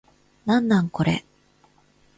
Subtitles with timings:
[0.47, 1.23] なんなんこれ